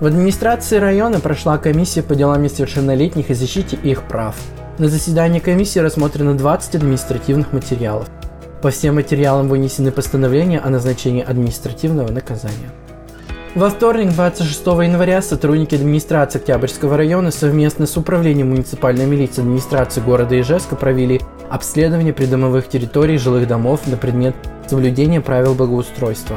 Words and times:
В 0.00 0.06
администрации 0.06 0.78
района 0.78 1.20
прошла 1.20 1.58
комиссия 1.58 2.02
по 2.02 2.14
делам 2.14 2.42
несовершеннолетних 2.42 3.28
и 3.28 3.34
защите 3.34 3.76
их 3.76 4.04
прав. 4.04 4.34
На 4.78 4.88
заседании 4.88 5.40
комиссии 5.40 5.78
рассмотрено 5.78 6.34
20 6.34 6.76
административных 6.76 7.52
материалов. 7.52 8.08
По 8.62 8.70
всем 8.70 8.94
материалам 8.94 9.48
вынесены 9.48 9.92
постановления 9.92 10.58
о 10.58 10.70
назначении 10.70 11.22
административного 11.22 12.10
наказания. 12.10 12.70
Во 13.54 13.68
вторник, 13.68 14.14
26 14.14 14.66
января, 14.66 15.20
сотрудники 15.20 15.74
администрации 15.74 16.38
Октябрьского 16.38 16.96
района 16.96 17.30
совместно 17.30 17.84
с 17.86 17.94
управлением 17.98 18.50
муниципальной 18.50 19.04
милиции 19.04 19.42
администрации 19.42 20.00
города 20.00 20.40
Ижевска 20.40 20.76
провели 20.76 21.20
обследование 21.50 22.14
придомовых 22.14 22.70
территорий 22.70 23.18
жилых 23.18 23.46
домов 23.46 23.86
на 23.86 23.98
предмет 23.98 24.34
соблюдения 24.66 25.20
правил 25.20 25.54
благоустройства. 25.54 26.36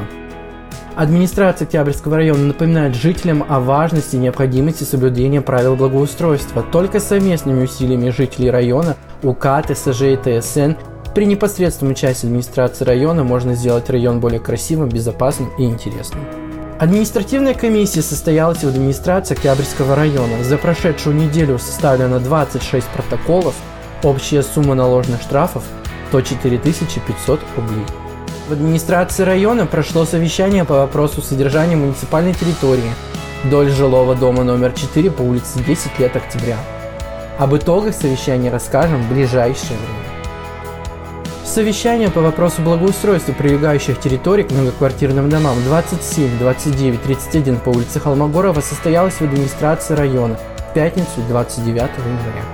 Администрация 0.96 1.66
Октябрьского 1.66 2.16
района 2.16 2.44
напоминает 2.44 2.94
жителям 2.94 3.44
о 3.48 3.58
важности 3.58 4.14
и 4.14 4.20
необходимости 4.20 4.84
соблюдения 4.84 5.40
правил 5.40 5.74
благоустройства. 5.74 6.62
Только 6.62 7.00
совместными 7.00 7.64
усилиями 7.64 8.10
жителей 8.10 8.50
района, 8.50 8.96
УК, 9.24 9.60
ТСЖ 9.66 10.02
и 10.02 10.16
ТСН 10.40 10.72
при 11.12 11.26
непосредственном 11.26 11.92
участии 11.92 12.26
администрации 12.26 12.84
района 12.84 13.24
можно 13.24 13.54
сделать 13.56 13.90
район 13.90 14.20
более 14.20 14.38
красивым, 14.38 14.88
безопасным 14.88 15.50
и 15.58 15.64
интересным. 15.64 16.24
Административная 16.78 17.54
комиссия 17.54 18.02
состоялась 18.02 18.62
в 18.62 18.68
администрации 18.68 19.34
Октябрьского 19.34 19.96
района. 19.96 20.44
За 20.44 20.58
прошедшую 20.58 21.16
неделю 21.16 21.58
составлено 21.58 22.20
26 22.20 22.86
протоколов, 22.88 23.54
общая 24.04 24.44
сумма 24.44 24.76
наложенных 24.76 25.22
штрафов 25.22 25.64
104 26.10 26.58
500 26.58 27.40
рублей. 27.56 28.03
В 28.46 28.52
администрации 28.52 29.22
района 29.22 29.64
прошло 29.64 30.04
совещание 30.04 30.66
по 30.66 30.74
вопросу 30.74 31.22
содержания 31.22 31.76
муниципальной 31.76 32.34
территории 32.34 32.92
вдоль 33.42 33.70
жилого 33.70 34.14
дома 34.14 34.44
номер 34.44 34.72
4 34.72 35.10
по 35.10 35.22
улице 35.22 35.64
10 35.66 35.98
лет 35.98 36.14
октября. 36.14 36.58
Об 37.38 37.56
итогах 37.56 37.94
совещания 37.94 38.50
расскажем 38.50 39.02
в 39.02 39.08
ближайшее 39.10 39.78
время. 39.78 40.04
Совещание 41.42 42.10
по 42.10 42.20
вопросу 42.20 42.60
благоустройства 42.60 43.32
прилегающих 43.32 43.98
территорий 43.98 44.42
к 44.42 44.50
многоквартирным 44.50 45.30
домам 45.30 45.56
27, 45.64 46.38
29, 46.38 47.02
31 47.02 47.56
по 47.60 47.70
улице 47.70 47.98
Холмогорова 47.98 48.60
состоялось 48.60 49.14
в 49.14 49.22
администрации 49.22 49.94
района 49.94 50.38
в 50.58 50.74
пятницу 50.74 51.22
29 51.28 51.76
января. 51.76 52.44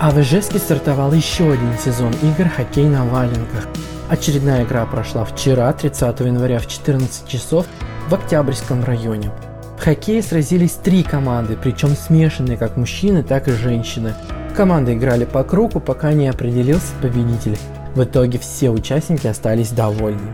А 0.00 0.10
в 0.10 0.18
Ижевске 0.18 0.58
стартовал 0.58 1.12
еще 1.12 1.44
один 1.52 1.76
сезон 1.78 2.12
игр 2.22 2.48
«Хоккей 2.48 2.86
на 2.86 3.04
валенках». 3.04 3.68
Очередная 4.12 4.64
игра 4.64 4.84
прошла 4.84 5.24
вчера, 5.24 5.72
30 5.72 6.20
января 6.20 6.58
в 6.58 6.66
14 6.66 7.26
часов 7.26 7.64
в 8.10 8.14
Октябрьском 8.14 8.84
районе. 8.84 9.30
В 9.78 9.82
хоккее 9.82 10.20
сразились 10.20 10.72
три 10.72 11.02
команды, 11.02 11.56
причем 11.56 11.96
смешанные 11.96 12.58
как 12.58 12.76
мужчины, 12.76 13.22
так 13.22 13.48
и 13.48 13.52
женщины. 13.52 14.12
Команды 14.54 14.92
играли 14.92 15.24
по 15.24 15.42
кругу, 15.44 15.80
пока 15.80 16.12
не 16.12 16.28
определился 16.28 16.92
победитель. 17.00 17.56
В 17.94 18.04
итоге 18.04 18.38
все 18.38 18.68
участники 18.68 19.26
остались 19.26 19.70
довольны. 19.70 20.30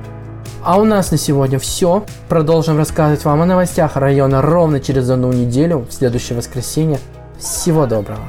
А 0.65 0.81
у 0.81 0.85
нас 0.85 1.13
на 1.13 1.17
сегодня 1.17 1.61
все. 1.61 2.05
Продолжим 2.29 2.79
рассказывать 2.79 3.25
вам 3.25 3.43
о 3.43 3.47
новостях 3.47 3.95
района 3.95 4.43
ровно 4.43 4.81
через 4.81 5.09
одну 5.09 5.33
неделю, 5.33 5.87
в 5.89 5.93
следующее 5.93 6.37
воскресенье. 6.37 6.99
Всего 7.39 7.87
доброго. 7.87 8.25